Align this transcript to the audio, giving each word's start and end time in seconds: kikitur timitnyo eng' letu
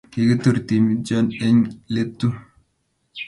kikitur 0.13 0.55
timitnyo 0.67 1.19
eng' 1.47 1.67
letu 1.93 2.27